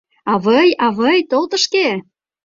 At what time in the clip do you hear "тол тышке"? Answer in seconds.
1.29-1.87